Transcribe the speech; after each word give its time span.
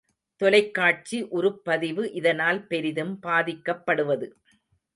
தொலைக்காட்சி 0.41 1.17
உருப்பதிவு 1.31 2.03
இதனால் 2.11 2.61
பெரிதும் 2.67 3.13
பாதிக்கப்படுவது. 3.27 4.29